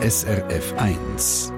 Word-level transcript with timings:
SRF 0.00 0.74
1. 0.78 1.52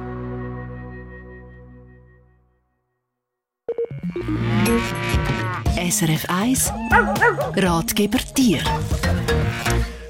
SRF 5.91 6.25
1 6.27 6.73
Ratgeber 7.55 8.19
Tier 8.35 8.61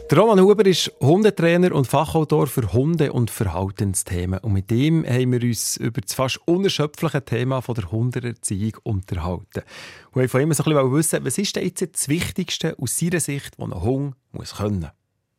der 0.08 0.19
Roman 0.19 0.40
Huber 0.40 0.64
ist 0.66 0.93
Hundetrainer 1.01 1.72
und 1.72 1.87
Fachautor 1.87 2.46
für 2.46 2.72
Hunde- 2.72 3.12
und 3.12 3.30
Verhaltensthemen. 3.30 4.40
Und 4.40 4.53
mit 4.53 4.71
ihm 4.72 5.04
haben 5.06 5.31
wir 5.33 5.42
uns 5.42 5.76
über 5.76 6.01
das 6.01 6.15
fast 6.15 6.40
unerschöpfliche 6.47 7.24
Thema 7.24 7.60
von 7.62 7.76
der 7.76 7.92
Hundeerziehung 7.92 8.76
unterhalten. 8.83 9.62
Und 10.12 10.22
haben 10.22 10.28
von 10.28 10.40
ihm 10.40 10.53
so 10.53 10.65
ein 10.65 10.74
bisschen 10.74 10.92
wissen, 10.92 11.24
was 11.24 11.38
ist 11.38 11.54
denn 11.54 11.65
jetzt 11.65 11.94
das 11.94 12.08
Wichtigste 12.08 12.76
aus 12.78 12.99
seiner 12.99 13.21
Sicht, 13.21 13.56
was 13.56 13.71
ein 13.71 13.83
Hund 13.83 14.15
muss 14.33 14.56
können 14.56 14.90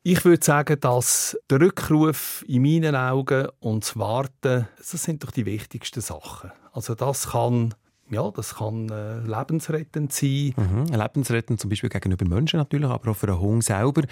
ich 0.03 0.25
würde 0.25 0.43
sagen, 0.43 0.79
dass 0.79 1.37
der 1.49 1.61
Rückruf 1.61 2.43
in 2.47 2.63
meinen 2.63 2.95
Augen 2.95 3.47
und 3.59 3.83
das 3.83 3.97
Warten, 3.97 4.67
das 4.77 4.91
sind 4.91 5.23
doch 5.23 5.31
die 5.31 5.45
wichtigsten 5.45 6.01
Sachen. 6.01 6.51
Also 6.73 6.95
das 6.95 7.29
kann 7.29 7.75
ja, 8.11 8.29
das 8.29 8.55
kann 8.55 8.89
äh, 8.89 9.19
lebensrettend 9.19 10.11
sein. 10.11 10.53
Mhm, 10.57 10.85
lebensrettend 10.87 11.61
zum 11.61 11.69
Beispiel 11.69 11.89
gegenüber 11.89 12.25
Menschen 12.25 12.57
natürlich, 12.57 12.89
aber 12.89 13.11
auch 13.11 13.15
für 13.15 13.29
einen 13.29 13.39
Hund 13.39 13.63
selber. 13.63 14.03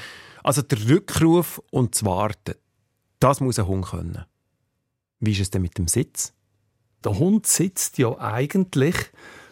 Also 0.41 0.61
der 0.61 0.89
Rückruf 0.89 1.61
und 1.70 1.95
das 1.95 2.05
Warten, 2.05 2.55
das 3.19 3.41
muss 3.41 3.59
ein 3.59 3.67
Hund 3.67 3.85
können. 3.85 4.23
Wie 5.19 5.33
ist 5.33 5.41
es 5.41 5.49
denn 5.49 5.61
mit 5.61 5.77
dem 5.77 5.89
Sitz? 5.89 6.33
Der 7.03 7.19
Hund 7.19 7.45
sitzt 7.45 7.97
ja 7.97 8.17
eigentlich 8.17 8.95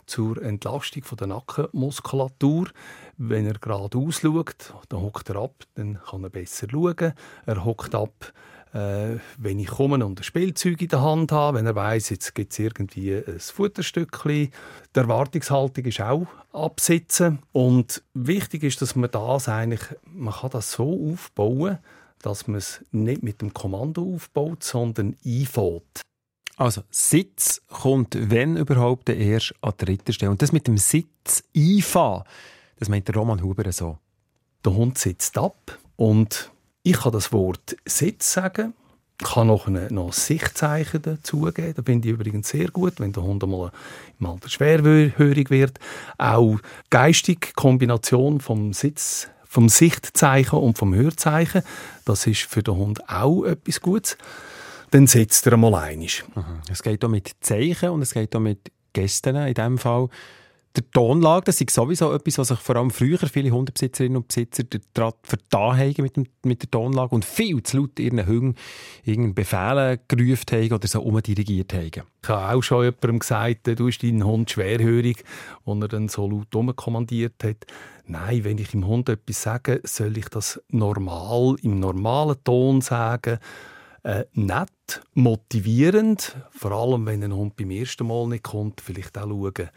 zur 0.07 0.41
Entlastung 0.41 1.03
der 1.19 1.27
Nackenmuskulatur. 1.27 2.69
Wenn 3.17 3.45
er 3.45 3.53
gerade 3.53 3.97
ausschaut, 3.97 4.73
dann 4.89 5.01
hockt 5.01 5.29
er 5.29 5.37
ab, 5.37 5.53
dann 5.75 5.99
kann 6.03 6.23
er 6.23 6.29
besser 6.29 6.67
schauen. 6.71 7.13
Er 7.45 7.65
hockt 7.65 7.93
ab, 7.93 8.33
äh, 8.73 9.17
wenn 9.37 9.59
ich 9.59 9.67
komme 9.67 10.03
und 10.05 10.19
ein 10.19 10.23
Spielzeug 10.23 10.81
in 10.81 10.87
der 10.87 11.01
Hand 11.01 11.31
habe, 11.31 11.57
wenn 11.57 11.65
er 11.65 11.75
weiß, 11.75 12.09
jetzt 12.09 12.35
gibt 12.35 12.53
es 12.53 12.59
irgendwie 12.59 13.15
ein 13.15 13.39
Futterstückchen. 13.39 14.51
Die 14.95 14.99
Erwartungshaltung 14.99 15.85
ist 15.85 16.01
auch 16.01 16.27
absitzen. 16.51 17.39
Und 17.51 18.03
wichtig 18.13 18.63
ist, 18.63 18.81
dass 18.81 18.95
man 18.95 19.11
das 19.11 19.47
eigentlich, 19.47 19.81
man 20.05 20.33
kann 20.33 20.51
das 20.51 20.71
so 20.71 21.11
aufbauen, 21.11 21.79
dass 22.21 22.47
man 22.47 22.57
es 22.57 22.83
nicht 22.91 23.23
mit 23.23 23.41
dem 23.41 23.53
Kommando 23.53 24.15
aufbaut, 24.15 24.63
sondern 24.63 25.15
einfährt. 25.25 26.01
Also 26.57 26.81
Sitz 26.89 27.61
kommt, 27.67 28.17
wenn 28.19 28.57
überhaupt, 28.57 29.09
erst 29.09 29.53
an 29.61 29.73
dritter 29.77 30.11
Stelle. 30.11 30.31
Und 30.31 30.41
das 30.41 30.51
mit 30.51 30.67
dem 30.67 30.77
Sitz 30.77 31.43
einfahren, 31.55 32.23
das 32.79 32.89
meint 32.89 33.07
der 33.07 33.15
Roman 33.15 33.41
Huber 33.41 33.71
so. 33.71 33.99
Der 34.65 34.73
Hund 34.73 34.97
sitzt 34.97 35.37
ab 35.37 35.77
und 35.95 36.51
ich 36.81 36.97
kann 36.97 37.11
das 37.11 37.31
Wort 37.31 37.77
Sitz 37.85 38.33
sagen, 38.33 38.73
kann 39.23 39.47
noch 39.47 39.67
ein, 39.67 40.11
Sichtzeichen 40.11 41.01
dazugeben. 41.01 41.73
Das 41.75 41.85
finde 41.85 42.07
ich 42.07 42.13
übrigens 42.13 42.49
sehr 42.49 42.69
gut, 42.69 42.99
wenn 42.99 43.13
der 43.13 43.23
Hund 43.23 43.43
einmal 43.43 43.71
im 44.19 44.25
Alter 44.25 44.49
schwerhörig 44.49 45.49
wird. 45.49 45.79
Auch 46.17 46.57
geistige 46.89 47.53
Kombination 47.55 48.39
vom 48.39 48.73
Sitz, 48.73 49.29
vom 49.43 49.69
Sichtzeichen 49.69 50.59
und 50.59 50.77
vom 50.77 50.93
Hörzeichen, 50.93 51.61
das 52.05 52.27
ist 52.27 52.43
für 52.43 52.63
den 52.63 52.75
Hund 52.75 53.09
auch 53.09 53.43
etwas 53.43 53.81
Gutes. 53.81 54.17
Dann 54.91 55.07
setzt 55.07 55.45
er 55.47 55.53
einmal 55.53 55.75
einig. 55.75 56.23
Mhm. 56.35 56.61
Es 56.71 56.81
geht 56.81 57.03
auch 57.03 57.09
mit 57.09 57.35
Zeichen 57.41 57.89
und 57.89 58.01
es 58.01 58.13
geht 58.13 58.35
auch 58.35 58.39
mit 58.39 58.71
Gästen 58.93 59.35
in 59.35 59.53
diesem 59.53 59.77
Fall 59.77 60.09
der 60.77 60.91
Tonlage, 60.91 61.45
das 61.45 61.59
ist 61.59 61.71
sowieso 61.71 62.13
etwas, 62.13 62.37
was 62.37 62.49
sich 62.49 62.59
vor 62.59 62.75
allem 62.75 62.91
früher 62.91 63.17
viele 63.17 63.49
Hundebesitzerinnen 63.49 64.17
und 64.17 64.27
Besitzer 64.27 64.63
vertan 65.23 65.77
haben 65.77 65.95
mit, 66.03 66.15
dem, 66.15 66.27
mit 66.43 66.61
der 66.61 66.71
Tonlage 66.71 67.15
und 67.15 67.25
viel 67.25 67.63
zu 67.63 67.77
laut 67.77 67.99
ihren 67.99 68.25
Hunden 68.27 68.55
irgendeine 69.03 69.33
Befehle 69.33 69.99
gerufen 70.07 70.45
haben 70.51 70.73
oder 70.73 70.87
so 70.87 71.01
umdirigiert 71.01 71.73
haben. 71.73 72.03
Ich 72.21 72.29
habe 72.29 72.55
auch 72.55 72.61
schon 72.61 72.83
jemandem 72.83 73.19
gesagt, 73.19 73.67
du 73.67 73.85
bist 73.85 74.03
dein 74.03 74.23
Hund 74.23 74.51
schwerhörig, 74.51 75.23
und 75.63 75.81
er 75.81 75.87
dann 75.87 76.09
so 76.09 76.29
laut 76.29 76.53
umkommandiert 76.53 77.43
hat. 77.43 77.65
Nein, 78.05 78.43
wenn 78.43 78.57
ich 78.57 78.69
dem 78.69 78.85
Hund 78.85 79.09
etwas 79.09 79.41
sage, 79.41 79.81
soll 79.83 80.17
ich 80.17 80.29
das 80.29 80.61
normal, 80.69 81.55
im 81.63 81.79
normalen 81.79 82.37
Ton 82.43 82.81
sagen. 82.81 83.39
Äh, 84.07 84.23
nett, 84.35 85.01
motivierend, 85.15 86.37
vor 86.51 86.71
allem 86.71 87.05
wenn 87.05 87.25
ein 87.25 87.35
Hund 87.35 87.57
beim 87.57 87.71
ersten 87.71 88.07
Mal 88.07 88.25
nicht 88.29 88.45
kommt, 88.45 88.79
vielleicht 88.79 89.17
auch 89.17 89.27
schauen, 89.27 89.69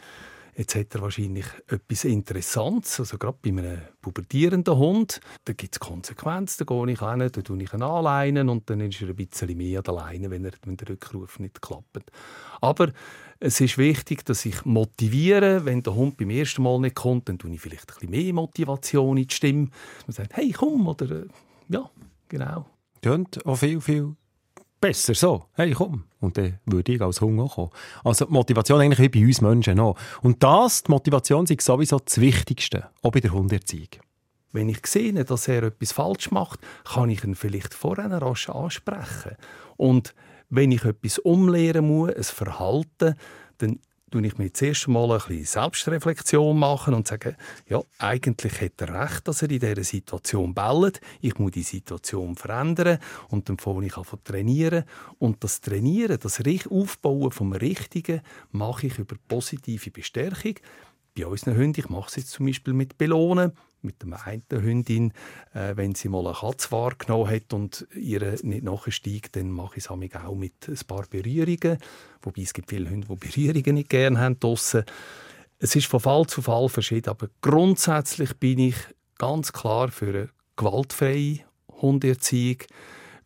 Jetzt 0.55 0.75
hat 0.75 0.95
er 0.95 1.01
wahrscheinlich 1.01 1.45
etwas 1.67 2.05
Interessantes, 2.05 3.01
also 3.01 3.17
gerade 3.17 3.37
bei 3.41 3.49
einem 3.49 3.81
pubertierenden 4.01 4.77
Hund, 4.77 5.19
da 5.43 5.51
gibt 5.51 5.75
es 5.75 5.79
Konsequenzen, 5.81 6.65
da 6.65 6.73
gehe 6.73 6.93
ich 6.93 6.99
hin, 7.01 7.19
da 7.19 7.29
tue 7.29 7.61
ich 7.61 7.73
ihn 7.73 7.81
anleinen 7.81 8.47
und 8.47 8.69
dann 8.69 8.79
ist 8.79 9.01
er 9.01 9.09
ein 9.09 9.15
bisschen 9.17 9.57
mehr 9.57 9.79
an 9.79 9.83
der 9.83 9.93
Leine, 9.95 10.29
wenn, 10.29 10.45
er, 10.45 10.53
wenn 10.63 10.77
der 10.77 10.89
Rückruf 10.89 11.39
nicht 11.39 11.61
klappt. 11.61 12.09
Aber 12.61 12.93
es 13.41 13.59
ist 13.59 13.77
wichtig, 13.77 14.23
dass 14.23 14.45
ich 14.45 14.63
motiviere, 14.63 15.65
wenn 15.65 15.83
der 15.83 15.95
Hund 15.95 16.15
beim 16.15 16.29
ersten 16.29 16.63
Mal 16.63 16.79
nicht 16.79 16.95
kommt, 16.95 17.27
dann 17.27 17.37
tue 17.37 17.51
ich 17.51 17.59
vielleicht 17.59 17.89
ein 17.89 17.95
bisschen 17.95 18.11
mehr 18.11 18.33
Motivation 18.33 19.17
in 19.17 19.27
die 19.27 19.33
Stimme. 19.33 19.69
Man 20.07 20.13
sagt, 20.13 20.37
hey, 20.37 20.53
komm, 20.53 20.87
oder 20.87 21.11
äh, 21.11 21.25
ja, 21.67 21.89
genau. 22.29 22.65
Tönt 23.01 23.45
auch 23.45 23.55
viel, 23.55 23.81
viel 23.81 24.15
besser 24.81 25.13
so. 25.13 25.45
Hey, 25.53 25.71
komm. 25.71 26.03
Und 26.19 26.37
dann 26.37 26.59
würde 26.65 26.91
ich 26.91 27.01
als 27.01 27.21
Hunger 27.21 27.47
kommen. 27.47 27.69
Also 28.03 28.25
die 28.25 28.33
Motivation 28.33 28.81
eigentlich 28.81 28.99
wie 28.99 29.19
bei 29.19 29.25
uns 29.25 29.41
Menschen 29.41 29.79
auch. 29.79 29.97
Und 30.21 30.43
das, 30.43 30.83
die 30.83 30.91
Motivation, 30.91 31.45
ist 31.45 31.61
sowieso 31.61 31.99
das 31.99 32.19
Wichtigste, 32.19 32.89
auch 33.01 33.11
bei 33.11 33.19
der 33.19 33.31
Hunderziehung. 33.31 33.89
Wenn 34.51 34.67
ich 34.67 34.85
sehe, 34.85 35.13
dass 35.23 35.47
er 35.47 35.63
etwas 35.63 35.93
falsch 35.93 36.31
macht, 36.31 36.59
kann 36.83 37.09
ich 37.09 37.23
ihn 37.23 37.35
vielleicht 37.35 37.73
vorher 37.73 38.11
rasch 38.11 38.49
ansprechen. 38.49 39.37
Und 39.77 40.13
wenn 40.49 40.71
ich 40.71 40.83
etwas 40.83 41.19
umlehren 41.19 41.87
muss, 41.87 42.13
ein 42.13 42.23
Verhalten, 42.23 43.15
dann 43.59 43.79
tue 44.11 44.27
ich 44.27 44.37
mir 44.37 44.51
zuerst 44.53 44.87
mal 44.87 45.11
ein 45.11 45.17
bisschen 45.17 45.45
Selbstreflexion 45.45 46.57
machen 46.57 46.93
und 46.93 47.07
sage, 47.07 47.35
ja, 47.67 47.81
eigentlich 47.97 48.61
hat 48.61 48.81
er 48.81 49.01
recht, 49.01 49.27
dass 49.27 49.41
er 49.41 49.49
in 49.49 49.59
dieser 49.59 49.83
Situation 49.83 50.53
bellt. 50.53 51.01
Ich 51.21 51.39
muss 51.39 51.51
die 51.51 51.63
Situation 51.63 52.35
verändern 52.35 52.99
und 53.29 53.49
dann 53.49 53.57
fange 53.57 53.87
ich 53.87 53.97
an 53.97 54.05
zu 54.05 54.17
trainieren. 54.17 54.83
Und 55.17 55.43
das 55.43 55.61
Trainieren, 55.61 56.19
das 56.19 56.41
Aufbauen 56.69 57.31
vom 57.31 57.53
Richtigen 57.53 58.21
mache 58.51 58.87
ich 58.87 58.99
über 58.99 59.15
positive 59.27 59.89
Bestärkung 59.91 60.55
bei 61.15 61.25
unseren 61.25 61.57
Hunden, 61.57 61.79
ich 61.79 61.89
mache 61.89 62.07
es 62.07 62.15
jetzt 62.15 62.31
zum 62.31 62.45
Beispiel 62.45 62.73
mit 62.73 62.97
Belohnen, 62.97 63.51
mit 63.83 64.01
der 64.01 64.25
einen 64.25 64.43
Hündin, 64.49 65.13
äh, 65.53 65.75
wenn 65.75 65.95
sie 65.95 66.09
mal 66.09 66.25
eine 66.25 66.35
Katze 66.35 66.71
wahrgenommen 66.71 67.29
hat 67.29 67.53
und 67.53 67.87
ihr 67.95 68.37
nicht 68.43 68.63
nachsteigt, 68.63 69.35
dann 69.35 69.51
mache 69.51 69.77
ich 69.77 69.85
es 69.85 69.89
auch 69.89 69.95
mit 70.35 70.67
ein 70.67 70.79
paar 70.87 71.05
Berührungen. 71.09 71.77
Wobei 72.21 72.41
es 72.41 72.53
gibt 72.53 72.69
viele 72.69 72.89
Hunde, 72.89 73.07
die 73.07 73.15
Berührungen 73.15 73.75
nicht 73.75 73.89
gerne 73.89 74.19
haben 74.19 74.39
draussen. 74.39 74.83
Es 75.59 75.75
ist 75.75 75.87
von 75.87 75.99
Fall 75.99 76.25
zu 76.25 76.41
Fall 76.41 76.69
verschieden, 76.69 77.09
aber 77.09 77.29
grundsätzlich 77.41 78.35
bin 78.37 78.59
ich 78.59 78.75
ganz 79.17 79.53
klar 79.53 79.89
für 79.89 80.07
eine 80.07 80.29
gewaltfreie 80.55 81.39
Hundeerziehung, 81.81 82.57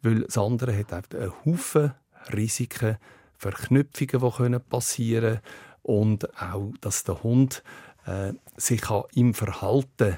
weil 0.01 0.21
das 0.21 0.37
andere 0.37 0.77
hat 0.77 1.15
einen 1.15 1.33
Haufen 1.45 1.93
Risiken, 2.33 2.97
Verknüpfungen, 3.37 4.53
die 4.53 4.59
passieren 4.59 5.21
können 5.21 5.41
und 5.83 6.41
auch, 6.41 6.73
dass 6.81 7.03
der 7.03 7.21
Hund 7.21 7.63
äh, 8.05 8.33
sich 8.57 8.81
im 9.13 9.33
Verhalten 9.33 10.17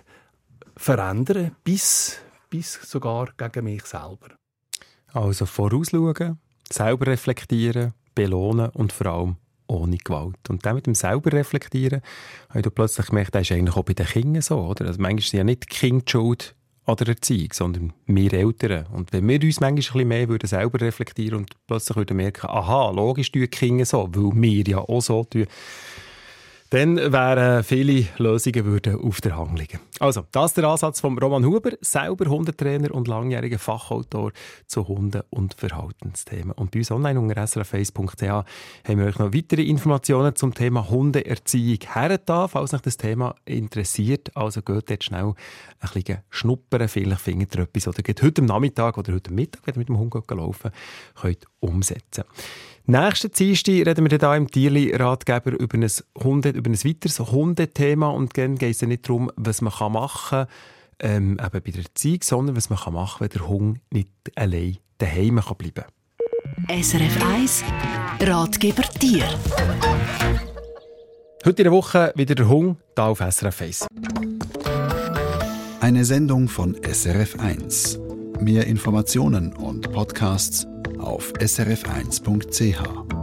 verändern 0.77 1.55
bis, 1.63 2.19
bis 2.49 2.73
sogar 2.83 3.29
gegen 3.38 3.65
mich 3.65 3.85
selber. 3.85 4.38
Also 5.13 5.45
vorausschauen, 5.45 6.39
selber 6.71 7.07
reflektieren, 7.07 7.93
belohnen 8.15 8.69
und 8.69 8.93
vor 8.93 9.07
allem 9.07 9.35
ohne 9.67 9.97
Gewalt. 9.97 10.49
Und 10.49 10.65
dann 10.65 10.75
mit 10.75 10.88
dem 10.88 10.95
selber 10.95 11.33
reflektieren, 11.33 12.01
habe 12.49 12.61
ich 12.61 12.73
plötzlich 12.73 13.07
gemerkt, 13.07 13.35
das 13.35 13.43
ist 13.43 13.51
eigentlich 13.51 13.75
auch 13.75 13.83
bei 13.83 13.93
den 13.93 14.05
Kindern 14.05 14.41
so. 14.41 14.59
Oder? 14.59 14.85
Also 14.85 15.01
manchmal 15.01 15.21
sind 15.21 15.38
ja 15.38 15.43
nicht 15.43 15.63
die 15.63 15.75
Kinder 15.75 16.05
schuld 16.07 16.55
an 16.85 16.95
der 16.95 17.09
Erziehung, 17.09 17.49
sondern 17.51 17.94
wir 18.05 18.33
Eltern. 18.33 18.85
Und 18.88 19.11
wenn 19.11 19.27
wir 19.27 19.41
uns 19.41 19.59
manchmal 19.59 19.69
ein 19.69 19.75
bisschen 19.75 20.07
mehr 20.07 20.29
würden 20.29 20.47
selber 20.47 20.80
reflektieren 20.80 21.39
und 21.39 21.51
plötzlich 21.68 21.97
würden 21.97 22.15
merken, 22.15 22.47
aha, 22.47 22.91
logisch 22.91 23.31
tun 23.31 23.41
die 23.41 23.47
Kinder 23.50 23.85
so, 23.85 24.09
weil 24.13 24.41
wir 24.41 24.63
ja 24.63 24.77
auch 24.77 25.01
so 25.01 25.23
tun, 25.25 25.47
dann 26.69 26.98
wären 26.98 27.64
viele 27.64 28.08
Lösungen 28.18 28.66
würden 28.66 29.00
auf 29.00 29.22
der 29.22 29.38
Hand 29.38 29.58
liegen. 29.58 29.80
Also, 30.00 30.25
das 30.31 30.52
ist 30.52 30.58
der 30.58 30.66
Ansatz 30.66 31.00
von 31.00 31.18
Roman 31.18 31.46
Huber, 31.46 31.72
selber 31.81 32.30
Hundetrainer 32.30 32.94
und 32.94 33.08
langjähriger 33.08 33.58
Fachautor 33.58 34.31
zu 34.68 34.88
Hunden- 34.88 35.24
und 35.30 35.54
Verhaltensthemen. 35.56 36.52
Und 36.52 36.72
bei 36.72 36.80
uns 36.80 36.92
online 36.92 37.19
unter 37.19 37.42
srf1.ch 37.42 38.22
haben 38.24 39.00
wir 39.00 39.06
euch 39.06 39.18
noch 39.18 39.34
weitere 39.34 39.64
Informationen 39.64 40.36
zum 40.36 40.54
Thema 40.54 40.90
Hundeerziehung 40.90 41.80
hergetan, 41.94 42.50
falls 42.50 42.74
euch 42.74 42.81
das 42.81 42.98
Thema 42.98 43.36
interessiert. 43.46 44.36
Also 44.36 44.62
geht 44.62 44.90
dort 44.90 45.04
schnell 45.04 45.34
ein 45.80 45.90
bisschen 45.94 46.19
schnuppern, 46.30 46.88
vielleicht 46.88 47.22
findet 47.22 47.56
ihr 47.56 47.64
etwas 47.64 47.88
oder 47.88 48.04
geht 48.04 48.22
heute 48.22 48.42
am 48.42 48.48
Nachmittag 48.48 48.98
oder 48.98 49.14
heute 49.14 49.34
Mittag, 49.34 49.62
wenn 49.66 49.75
ihr 49.75 49.80
mit 49.80 49.90
dem 49.90 49.98
Hund 49.98 50.14
laufen 50.14 50.72
könnt 51.16 51.48
umsetzen. 51.59 52.24
Nächsten 52.89 53.31
Dienstag 53.31 53.74
reden 53.74 54.09
wir 54.09 54.18
dann 54.18 54.44
im 54.44 54.51
Tierli-Ratgeber 54.51 55.59
über 55.59 55.77
ein, 55.77 55.92
Hunde, 56.24 56.50
über 56.50 56.69
ein 56.69 56.83
weiteres 56.86 57.19
Hundethema 57.19 58.07
und 58.09 58.38
dann 58.38 58.56
geht 58.56 58.75
es 58.75 58.81
nicht 58.81 59.09
darum, 59.09 59.30
was 59.36 59.62
man 59.62 59.74
machen 59.92 60.48
kann, 60.48 60.48
ähm, 61.00 61.31
eben 61.31 61.62
bei 61.63 61.71
der 61.71 61.83
Erziehung, 61.83 62.19
sondern 62.24 62.56
was 62.56 62.69
man 62.69 62.80
machen 62.94 63.19
kann, 63.19 63.30
wenn 63.30 63.39
der 63.39 63.48
Hund 63.48 63.80
nicht 63.92 64.09
allein 64.36 64.77
daheim 65.00 65.42
bleiben 65.57 65.83
kann. 66.68 66.81
SRF 66.81 67.24
1 67.25 67.63
Ratgeber 68.21 68.83
Tier. 68.83 69.25
Heute 71.45 71.62
in 71.62 71.65
der 71.65 71.71
Woche 71.71 72.13
wieder 72.15 72.36
der 72.36 72.48
Hung, 72.50 72.77
da 72.95 73.07
auf 73.07 73.19
SRF 73.19 73.62
1. 73.62 73.88
Eine 75.81 76.06
Sendung 76.06 76.48
von 76.48 76.75
SRF 76.81 77.39
1. 77.39 78.00
Mehr 78.39 78.65
Informationen 78.65 79.54
und 79.54 79.92
Podcasts 79.92 80.68
auf 80.99 81.33
srf1.ch. 81.33 83.17